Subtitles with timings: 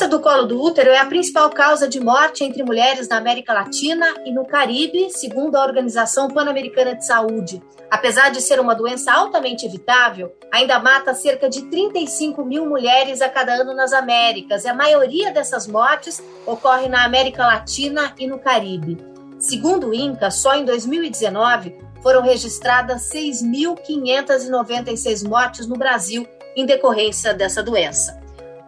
[0.00, 3.52] câncer do colo do útero é a principal causa de morte entre mulheres na América
[3.52, 7.62] Latina e no Caribe, segundo a Organização Pan-Americana de Saúde.
[7.90, 13.28] Apesar de ser uma doença altamente evitável, ainda mata cerca de 35 mil mulheres a
[13.28, 18.38] cada ano nas Américas, e a maioria dessas mortes ocorre na América Latina e no
[18.38, 18.96] Caribe.
[19.38, 26.26] Segundo o INCA, só em 2019 foram registradas 6.596 mortes no Brasil
[26.56, 28.18] em decorrência dessa doença.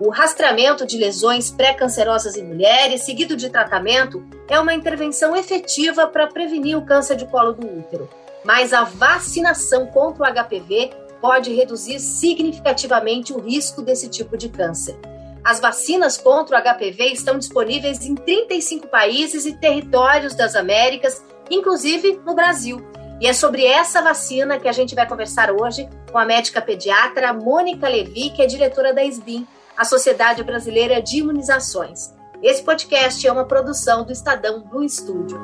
[0.05, 6.27] O rastreamento de lesões pré-cancerosas em mulheres, seguido de tratamento, é uma intervenção efetiva para
[6.27, 8.11] prevenir o câncer de colo do útero.
[8.45, 14.99] Mas a vacinação contra o HPV pode reduzir significativamente o risco desse tipo de câncer.
[15.45, 22.21] As vacinas contra o HPV estão disponíveis em 35 países e territórios das Américas, inclusive
[22.27, 22.85] no Brasil.
[23.21, 27.33] E é sobre essa vacina que a gente vai conversar hoje com a médica pediatra
[27.33, 32.13] Mônica Levi, que é diretora da SBIM, a Sociedade Brasileira de Imunizações.
[32.43, 35.41] Esse podcast é uma produção do Estadão do Estúdio.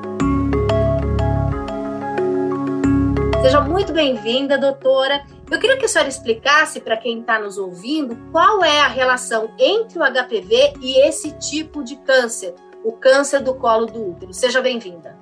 [3.40, 5.24] Seja muito bem-vinda, doutora.
[5.50, 9.50] Eu queria que a senhora explicasse para quem está nos ouvindo qual é a relação
[9.58, 14.34] entre o HPV e esse tipo de câncer, o câncer do colo do útero.
[14.34, 15.16] Seja bem-vinda.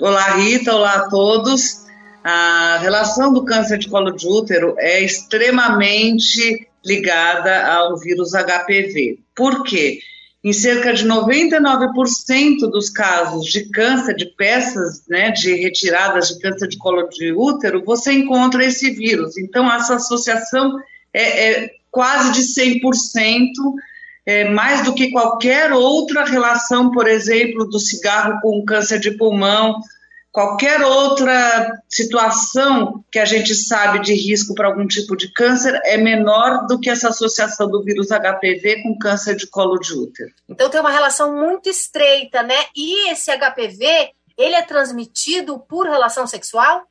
[0.00, 0.74] Olá, Rita.
[0.74, 1.86] Olá a todos.
[2.24, 9.18] A relação do câncer de colo de útero é extremamente ligada ao vírus HPV.
[9.34, 10.00] Por quê?
[10.42, 16.68] Em cerca de 99% dos casos de câncer de peças, né, de retiradas de câncer
[16.68, 19.36] de colo de útero, você encontra esse vírus.
[19.36, 20.78] Então, essa associação
[21.12, 22.80] é, é quase de 100%,
[24.24, 29.80] é, mais do que qualquer outra relação, por exemplo, do cigarro com câncer de pulmão,
[30.38, 35.96] qualquer outra situação que a gente sabe de risco para algum tipo de câncer é
[35.96, 40.30] menor do que essa associação do vírus HPV com câncer de colo de útero.
[40.48, 42.54] Então tem uma relação muito estreita, né?
[42.76, 46.84] E esse HPV, ele é transmitido por relação sexual?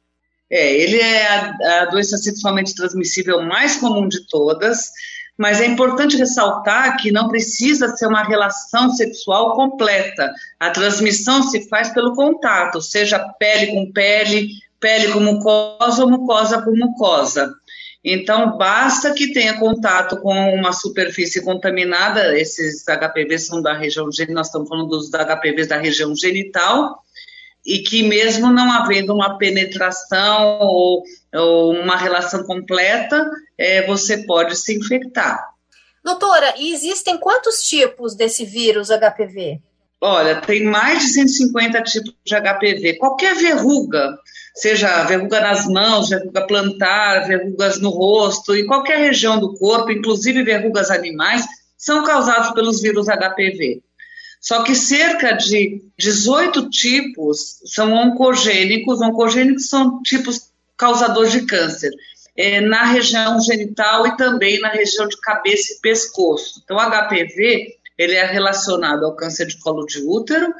[0.51, 4.91] É, ele é a, a doença sexualmente transmissível mais comum de todas
[5.37, 10.33] mas é importante ressaltar que não precisa ser uma relação sexual completa.
[10.59, 14.49] A transmissão se faz pelo contato, seja pele com pele,
[14.79, 17.53] pele com mucosa ou mucosa com mucosa.
[18.03, 24.35] Então, basta que tenha contato com uma superfície contaminada, esses HPVs são da região genital,
[24.35, 27.03] nós estamos falando dos HPVs da região genital,
[27.65, 31.03] e que mesmo não havendo uma penetração ou,
[31.35, 35.43] ou uma relação completa, é, você pode se infectar.
[36.03, 39.59] Doutora, e existem quantos tipos desse vírus HPV?
[39.99, 42.97] Olha, tem mais de 150 tipos de HPV.
[42.97, 44.17] Qualquer verruga,
[44.55, 50.43] seja verruga nas mãos, verruga plantar, verrugas no rosto, em qualquer região do corpo, inclusive
[50.43, 51.43] verrugas animais,
[51.75, 53.81] são causados pelos vírus HPV.
[54.39, 61.91] Só que cerca de 18 tipos são oncogênicos, oncogênicos são tipos causadores de câncer,
[62.37, 66.61] é, na região genital e também na região de cabeça e pescoço.
[66.63, 70.53] Então, o HPV ele é relacionado ao câncer de colo de útero,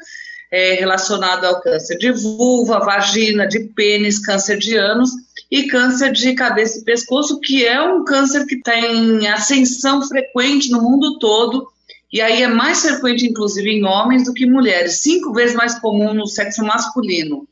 [0.50, 5.10] é relacionado ao câncer de vulva, vagina, de pênis, câncer de ânus
[5.50, 10.82] e câncer de cabeça e pescoço, que é um câncer que tem ascensão frequente no
[10.82, 11.68] mundo todo
[12.10, 16.14] e aí é mais frequente, inclusive, em homens do que mulheres, cinco vezes mais comum
[16.14, 17.46] no sexo masculino.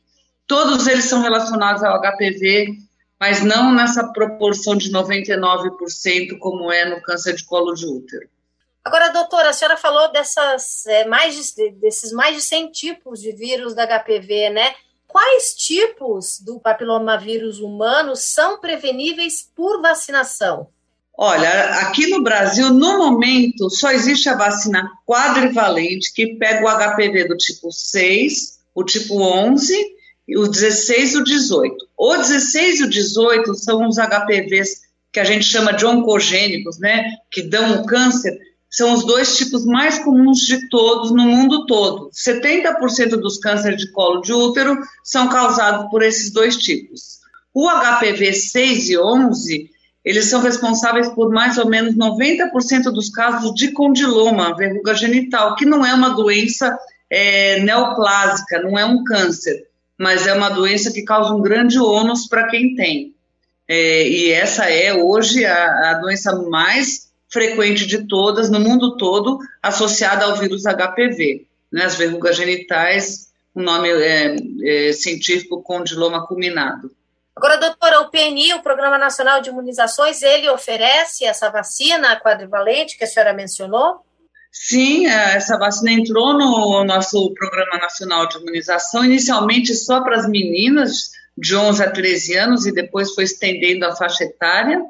[0.47, 2.75] Todos eles são relacionados ao HPV,
[3.19, 8.27] mas não nessa proporção de 99%, como é no câncer de colo de útero.
[8.83, 13.33] Agora, doutora, a senhora falou dessas, é, mais de, desses mais de 100 tipos de
[13.33, 14.73] vírus da HPV, né?
[15.07, 20.69] Quais tipos do papilomavírus humano são preveníveis por vacinação?
[21.17, 21.49] Olha,
[21.81, 27.35] aqui no Brasil, no momento, só existe a vacina quadrivalente, que pega o HPV do
[27.35, 29.96] tipo 6, o tipo 11,
[30.35, 31.87] o 16 e o 18.
[31.97, 37.05] O 16 e o 18 são os HPVs que a gente chama de oncogênicos, né,
[37.31, 38.37] que dão o câncer,
[38.69, 42.11] são os dois tipos mais comuns de todos no mundo todo.
[42.11, 47.19] 70% dos cânceres de colo de útero são causados por esses dois tipos.
[47.53, 49.71] O HPV 6 e 11
[50.03, 55.65] eles são responsáveis por mais ou menos 90% dos casos de condiloma, verruga genital, que
[55.65, 56.77] não é uma doença
[57.09, 62.27] é, neoplásica, não é um câncer, mas é uma doença que causa um grande ônus
[62.27, 63.15] para quem tem.
[63.67, 69.39] É, e essa é hoje a, a, doença mais frequente de todas, no mundo todo,
[69.61, 71.45] associada ao vírus HPV.
[71.71, 76.91] Né, as verrugas genitais, o nome é, é científico condiloma culminado.
[77.35, 83.03] Agora, doutora, o PNI, o Programa Nacional de Imunizações, ele oferece essa vacina quadrivalente que
[83.03, 84.03] a senhora mencionou?
[84.59, 90.27] Sim, é, essa vacina entrou no nosso Programa Nacional de Imunização, inicialmente só para as
[90.27, 94.81] meninas de 11 a 13 anos e depois foi estendendo a faixa etária.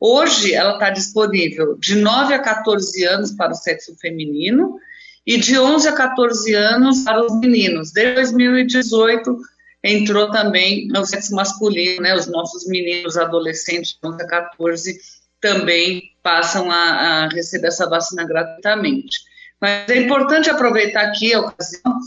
[0.00, 4.78] Hoje ela está disponível de 9 a 14 anos para o sexo feminino
[5.26, 7.90] e de 11 a 14 anos para os meninos.
[7.90, 9.36] Desde 2018
[9.82, 12.14] entrou também o sexo masculino, né?
[12.14, 15.00] Os nossos meninos adolescentes de 11 a 14
[15.40, 19.18] também passam a, a receber essa vacina gratuitamente.
[19.60, 21.98] Mas é importante aproveitar aqui a ocasião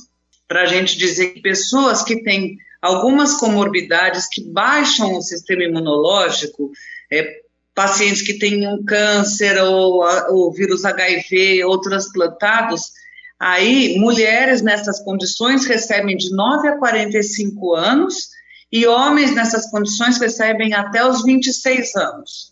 [0.48, 6.72] para a gente dizer que pessoas que têm algumas comorbidades que baixam o sistema imunológico,
[7.12, 7.42] é,
[7.74, 12.92] pacientes que têm um câncer ou o vírus HIV ou transplantados,
[13.40, 18.30] aí mulheres nessas condições recebem de 9 a 45 anos
[18.72, 22.51] e homens nessas condições recebem até os 26 anos.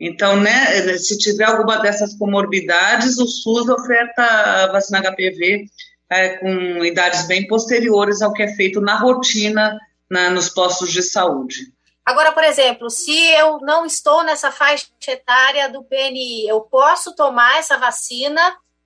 [0.00, 5.66] Então, né, se tiver alguma dessas comorbidades, o SUS oferta a vacina HPV
[6.10, 11.02] é, com idades bem posteriores ao que é feito na rotina na, nos postos de
[11.02, 11.72] saúde.
[12.04, 17.58] Agora, por exemplo, se eu não estou nessa faixa etária do PNI, eu posso tomar
[17.58, 18.40] essa vacina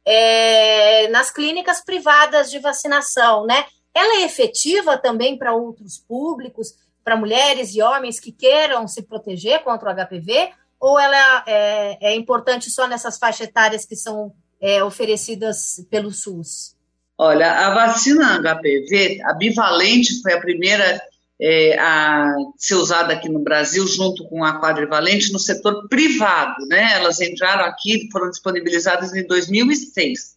[0.05, 3.65] é, nas clínicas privadas de vacinação, né?
[3.95, 9.63] Ela é efetiva também para outros públicos, para mulheres e homens que queiram se proteger
[9.63, 10.51] contra o HPV?
[10.85, 16.77] Ou ela é, é importante só nessas faixas etárias que são é, oferecidas pelo SUS?
[17.17, 21.01] Olha, a vacina HPV, a bivalente, foi a primeira
[21.41, 26.93] é, a ser usada aqui no Brasil, junto com a quadrivalente, no setor privado, né?
[26.97, 30.35] Elas entraram aqui, foram disponibilizadas em 2006.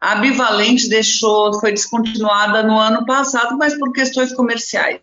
[0.00, 5.00] A bivalente deixou, foi descontinuada no ano passado, mas por questões comerciais.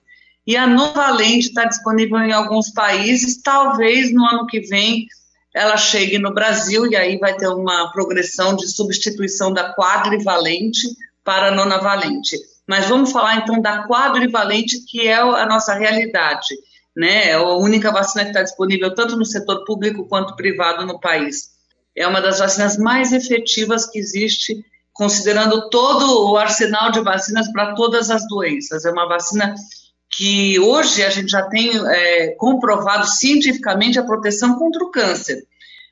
[0.49, 5.05] E a Novalente está disponível em alguns países, talvez no ano que vem
[5.53, 10.87] ela chegue no Brasil e aí vai ter uma progressão de substituição da quadrivalente
[11.23, 12.35] para a nonavalente.
[12.67, 16.55] Mas vamos falar então da quadrivalente, que é a nossa realidade,
[16.97, 17.29] né?
[17.29, 21.49] É a única vacina que está disponível tanto no setor público quanto privado no país.
[21.95, 27.75] É uma das vacinas mais efetivas que existe, considerando todo o arsenal de vacinas para
[27.75, 28.83] todas as doenças.
[28.83, 29.53] É uma vacina
[30.09, 35.43] que hoje a gente já tem é, comprovado cientificamente a proteção contra o câncer.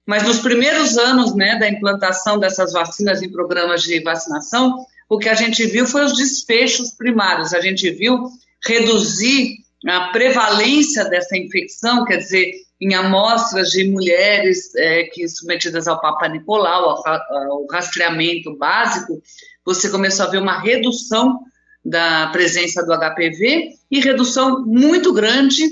[0.05, 5.29] Mas nos primeiros anos né, da implantação dessas vacinas em programas de vacinação, o que
[5.29, 7.53] a gente viu foi os desfechos primários.
[7.53, 8.29] A gente viu
[8.65, 15.99] reduzir a prevalência dessa infecção, quer dizer, em amostras de mulheres é, que submetidas ao
[15.99, 19.21] Papa Nicolau, ao, ao rastreamento básico,
[19.65, 21.39] você começou a ver uma redução
[21.83, 25.63] da presença do HPV e redução muito grande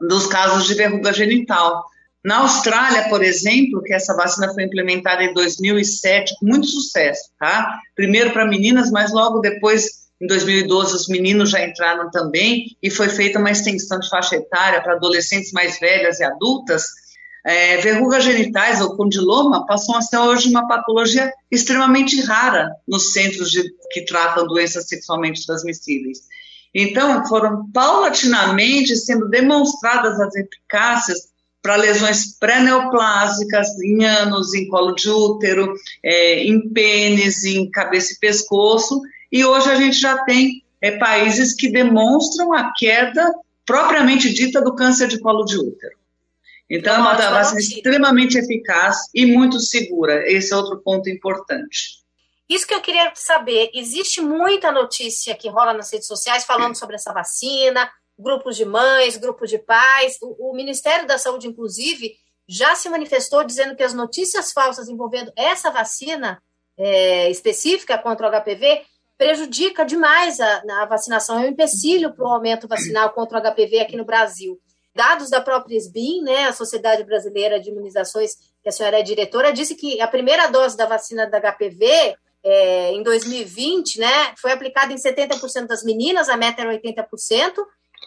[0.00, 1.84] dos casos de verruga genital.
[2.24, 7.78] Na Austrália, por exemplo, que essa vacina foi implementada em 2007 com muito sucesso, tá?
[7.94, 13.08] Primeiro para meninas, mas logo depois, em 2012, os meninos já entraram também e foi
[13.08, 16.84] feita uma extensão de faixa etária para adolescentes mais velhas e adultas
[17.44, 23.50] é, verrugas genitais ou condiloma passam a ser hoje uma patologia extremamente rara nos centros
[23.50, 26.18] de, que tratam doenças sexualmente transmissíveis.
[26.74, 31.30] Então, foram paulatinamente sendo demonstradas as eficácias
[31.62, 38.18] para lesões pré-neoplásicas em anos, em colo de útero, é, em pênis, em cabeça e
[38.18, 39.00] pescoço,
[39.30, 43.30] e hoje a gente já tem é, países que demonstram a queda
[43.66, 45.99] propriamente dita do câncer de colo de útero.
[46.70, 50.22] Então, é uma vacina extremamente eficaz e muito segura.
[50.30, 51.98] Esse é outro ponto importante.
[52.48, 53.70] Isso que eu queria saber.
[53.74, 59.16] Existe muita notícia que rola nas redes sociais falando sobre essa vacina, grupos de mães,
[59.16, 60.16] grupos de pais.
[60.22, 62.14] O, o Ministério da Saúde, inclusive,
[62.48, 66.40] já se manifestou dizendo que as notícias falsas envolvendo essa vacina
[66.78, 68.82] é, específica contra o HPV
[69.18, 73.80] prejudica demais a, a vacinação, é um empecilho para o aumento vacinal contra o HPV
[73.80, 74.58] aqui no Brasil.
[74.94, 79.52] Dados da própria SBIM, né, a Sociedade Brasileira de Imunizações, que a senhora é diretora,
[79.52, 84.92] disse que a primeira dose da vacina da HPV é, em 2020, né, foi aplicada
[84.92, 87.54] em 70% das meninas, a meta era 80%,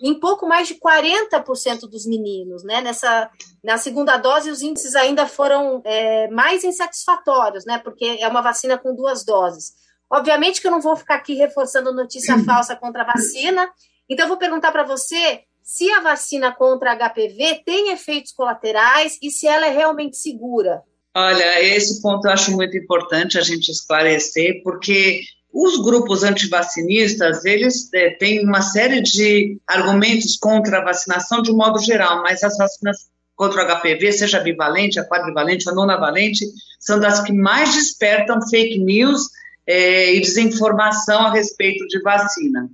[0.01, 2.81] em pouco mais de 40% dos meninos, né?
[2.81, 3.29] Nessa,
[3.63, 7.77] na segunda dose, os índices ainda foram é, mais insatisfatórios, né?
[7.77, 9.73] Porque é uma vacina com duas doses.
[10.09, 13.69] Obviamente que eu não vou ficar aqui reforçando notícia falsa contra a vacina,
[14.09, 19.31] então eu vou perguntar para você se a vacina contra HPV tem efeitos colaterais e
[19.31, 20.83] se ela é realmente segura.
[21.15, 25.21] Olha, esse ponto eu acho muito importante a gente esclarecer, porque
[25.53, 31.55] os grupos antivacinistas, eles é, têm uma série de argumentos contra a vacinação de um
[31.55, 36.45] modo geral, mas as vacinas contra o HPV, seja bivalente, a quadrivalente, a nonavalente,
[36.79, 39.21] são das que mais despertam fake news
[39.67, 42.69] é, e desinformação a respeito de vacina.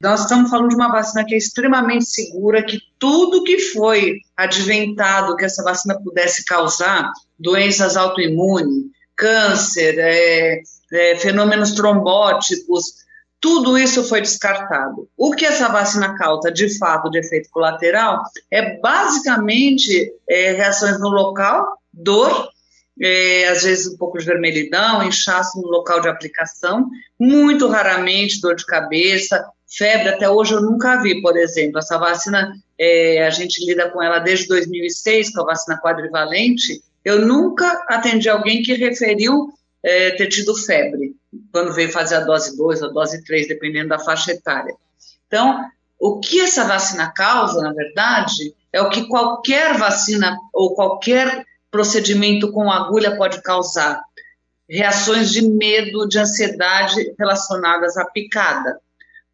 [0.00, 5.36] Nós estamos falando de uma vacina que é extremamente segura, que tudo que foi adventado
[5.36, 8.84] que essa vacina pudesse causar, doenças autoimunes,
[9.16, 10.60] câncer, é,
[10.92, 13.06] é, fenômenos trombóticos,
[13.40, 15.08] tudo isso foi descartado.
[15.16, 21.08] O que essa vacina causa, de fato, de efeito colateral, é basicamente é, reações no
[21.08, 22.50] local, dor,
[23.00, 26.88] é, às vezes um pouco de vermelhidão, inchaço no local de aplicação,
[27.18, 31.78] muito raramente dor de cabeça, febre, até hoje eu nunca vi, por exemplo.
[31.78, 37.24] Essa vacina, é, a gente lida com ela desde 2006, com a vacina quadrivalente, eu
[37.24, 41.14] nunca atendi alguém que referiu é, ter tido febre,
[41.52, 44.74] quando veio fazer a dose 2 ou dose 3, dependendo da faixa etária.
[45.26, 45.64] Então,
[45.98, 52.50] o que essa vacina causa, na verdade, é o que qualquer vacina ou qualquer procedimento
[52.52, 54.02] com agulha pode causar.
[54.68, 58.80] Reações de medo, de ansiedade relacionadas à picada.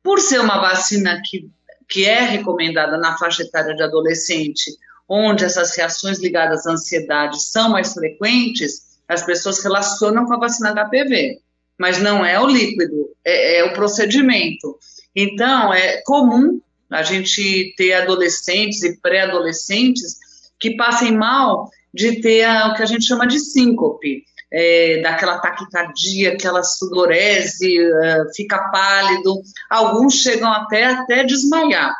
[0.03, 1.49] Por ser uma vacina que,
[1.89, 4.73] que é recomendada na faixa etária de adolescente,
[5.09, 10.73] onde essas reações ligadas à ansiedade são mais frequentes, as pessoas relacionam com a vacina
[10.73, 11.41] HPV,
[11.79, 14.79] mas não é o líquido, é, é o procedimento.
[15.15, 20.17] Então, é comum a gente ter adolescentes e pré-adolescentes
[20.59, 25.39] que passem mal de ter a, o que a gente chama de síncope, é, daquela
[25.39, 29.41] taquicardia, aquela sudorese, uh, fica pálido,
[29.71, 31.95] alguns chegam até até desmaiar.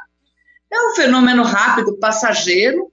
[0.71, 2.93] É um fenômeno rápido, passageiro,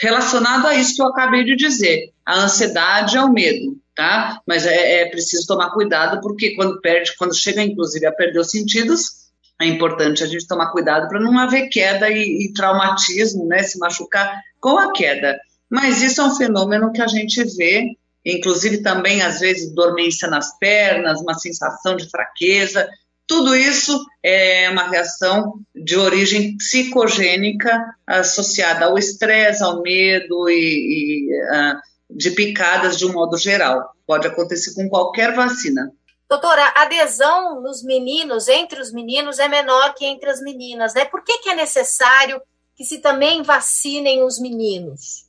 [0.00, 4.40] relacionado a isso que eu acabei de dizer, a ansiedade é o medo, tá?
[4.46, 8.50] Mas é, é preciso tomar cuidado porque quando perde, quando chega inclusive a perder os
[8.50, 9.28] sentidos,
[9.60, 13.62] é importante a gente tomar cuidado para não haver queda e, e, traumatismo, né?
[13.62, 15.38] Se machucar com a queda.
[15.68, 20.58] Mas isso é um fenômeno que a gente vê, inclusive também às vezes dormência nas
[20.58, 22.88] pernas, uma sensação de fraqueza,
[23.28, 31.42] tudo isso é uma reação de origem psicogênica associada ao estresse, ao medo e, e
[31.44, 33.92] uh, de picadas de um modo geral.
[34.06, 35.92] Pode acontecer com qualquer vacina.
[36.26, 41.04] Doutora, a adesão nos meninos, entre os meninos, é menor que entre as meninas, né?
[41.04, 42.40] Por que, que é necessário
[42.74, 45.27] que se também vacinem os meninos?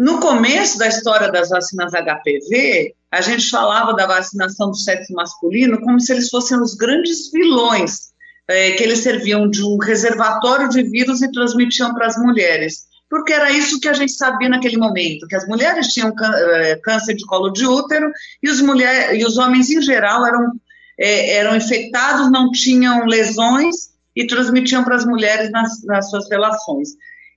[0.00, 5.78] No começo da história das vacinas HPV, a gente falava da vacinação do sexo masculino
[5.82, 8.10] como se eles fossem os grandes vilões,
[8.48, 12.84] é, que eles serviam de um reservatório de vírus e transmitiam para as mulheres.
[13.10, 17.14] Porque era isso que a gente sabia naquele momento, que as mulheres tinham é, câncer
[17.14, 18.10] de colo de útero
[18.42, 20.50] e os, mulher, e os homens, em geral, eram,
[20.98, 26.88] é, eram infectados, não tinham lesões e transmitiam para as mulheres nas, nas suas relações.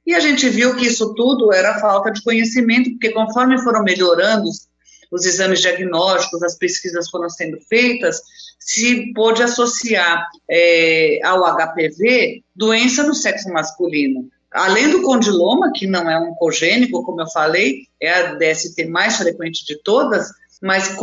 [0.06, 4.44] E a gente viu que isso tudo era falta de conhecimento, porque conforme foram melhorando
[5.12, 8.20] os, exames diagnósticos, as pesquisas foram sendo feitas,
[8.60, 14.28] se pôde associar é, ao HPV doença no sexo masculino.
[14.52, 19.18] Além do condiloma, que não é um cogênico, como eu falei, é a DST mais
[19.18, 20.30] frequente de todas,
[20.62, 20.96] mas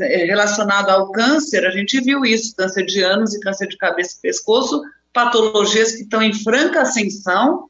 [0.00, 4.16] é, relacionado ao câncer, a gente viu isso, câncer de ânus e câncer de cabeça
[4.18, 4.82] e pescoço,
[5.12, 7.68] patologias que estão em franca ascensão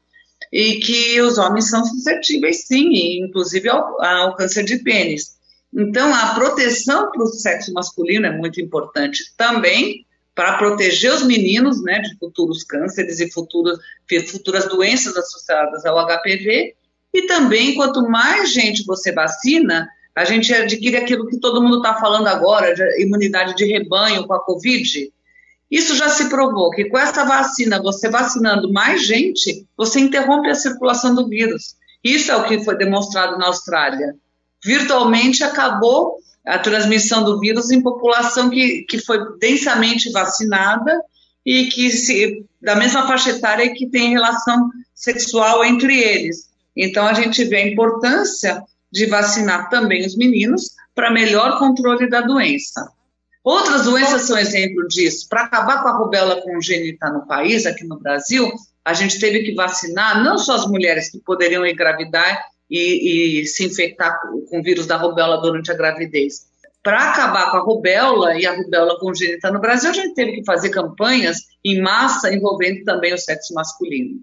[0.53, 5.33] e que os homens são suscetíveis, sim, inclusive ao, ao câncer de pênis.
[5.75, 10.05] Então, a proteção para o sexo masculino é muito importante também
[10.35, 13.79] para proteger os meninos né, de futuros cânceres e futuros,
[14.29, 16.75] futuras doenças associadas ao HPV.
[17.11, 21.95] E também, quanto mais gente você vacina, a gente adquire aquilo que todo mundo está
[21.95, 25.11] falando agora, de imunidade de rebanho com a Covid.
[25.73, 30.53] Isso já se provou que com essa vacina, você vacinando mais gente, você interrompe a
[30.53, 31.75] circulação do vírus.
[32.03, 34.15] Isso é o que foi demonstrado na Austrália.
[34.63, 41.01] Virtualmente acabou a transmissão do vírus em população que, que foi densamente vacinada
[41.43, 46.51] e que se, da mesma faixa etária que tem relação sexual entre eles.
[46.77, 52.21] Então a gente vê a importância de vacinar também os meninos para melhor controle da
[52.21, 52.91] doença.
[53.43, 55.27] Outras doenças são exemplo disso.
[55.27, 58.49] Para acabar com a rubéola congênita no país, aqui no Brasil,
[58.85, 63.65] a gente teve que vacinar não só as mulheres que poderiam engravidar e, e se
[63.65, 64.17] infectar
[64.49, 66.45] com o vírus da rubéola durante a gravidez.
[66.81, 70.45] Para acabar com a rubéola e a rubéola congênita no Brasil, a gente teve que
[70.45, 74.21] fazer campanhas em massa envolvendo também o sexo masculino.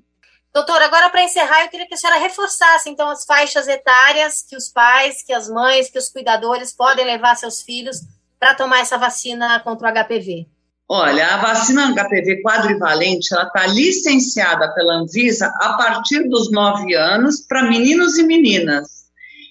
[0.53, 4.57] Doutora, agora para encerrar, eu queria que a senhora reforçasse então as faixas etárias que
[4.57, 7.99] os pais, que as mães, que os cuidadores podem levar seus filhos
[8.41, 10.47] para tomar essa vacina contra o HPV?
[10.89, 17.47] Olha, a vacina HPV quadrivalente ela está licenciada pela Anvisa a partir dos 9 anos
[17.47, 19.01] para meninos e meninas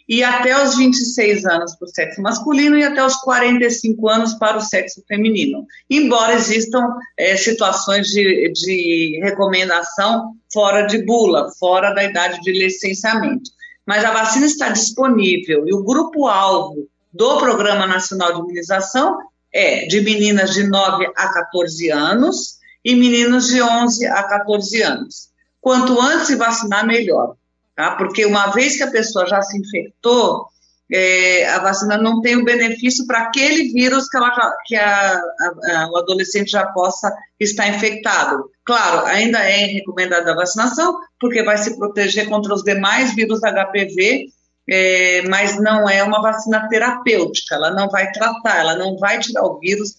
[0.09, 4.57] e até os 26 anos para o sexo masculino e até os 45 anos para
[4.57, 5.65] o sexo feminino.
[5.87, 6.83] Embora existam
[7.15, 13.51] é, situações de, de recomendação fora de bula, fora da idade de licenciamento.
[13.85, 19.17] Mas a vacina está disponível e o grupo-alvo do Programa Nacional de Imunização
[19.51, 25.29] é de meninas de 9 a 14 anos e meninos de 11 a 14 anos.
[25.59, 27.35] Quanto antes se vacinar, melhor
[27.79, 27.95] tá?
[27.95, 30.47] Porque uma vez que a pessoa já se infectou,
[30.91, 35.83] é, a vacina não tem o benefício para aquele vírus que, ela que a, a,
[35.83, 38.51] a, o adolescente já possa estar infectado.
[38.65, 44.27] Claro, ainda é recomendada a vacinação, porque vai se proteger contra os demais vírus HPV,
[44.69, 49.43] é, mas não é uma vacina terapêutica, ela não vai tratar, ela não vai tirar
[49.43, 49.95] o vírus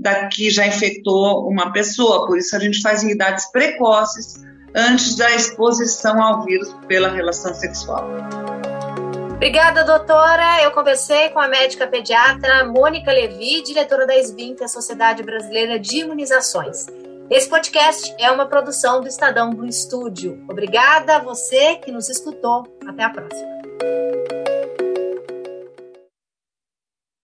[0.00, 4.42] daqui já infectou uma pessoa, por isso a gente faz em idades precoces,
[4.74, 8.08] antes da exposição ao vírus pela relação sexual.
[9.34, 10.62] Obrigada, doutora.
[10.62, 16.00] Eu conversei com a médica pediatra Mônica Levi, diretora da SBIMP, a Sociedade Brasileira de
[16.00, 16.86] Imunizações.
[17.30, 20.44] Esse podcast é uma produção do Estadão Blue Studio.
[20.48, 22.66] Obrigada a você que nos escutou.
[22.86, 23.59] Até a próxima.
[23.80, 24.39] Thank you.